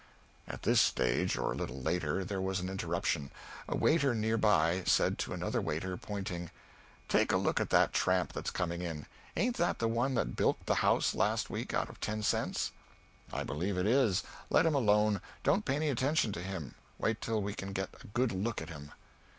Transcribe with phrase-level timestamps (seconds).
[0.47, 3.29] At this stage or a little later there was an interruption.
[3.69, 6.49] A waiter near by said to another waiter, pointing,
[7.07, 9.05] "Take a look at that tramp that's coming in.
[9.37, 12.71] Ain't that the one that bilked the house, last week, out of ten cents?"
[13.31, 14.23] "I believe it is.
[14.49, 18.07] Let him alone don't pay any attention to him; wait till we can get a
[18.07, 18.93] good look at him."